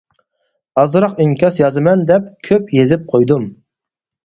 ئازراق 0.83 1.21
ئىنكاس 1.25 1.61
يازىمەن 1.61 2.03
دەپ 2.13 2.33
كۆپ 2.51 2.75
يېزىپ 2.79 3.07
قويدۇم. 3.15 3.49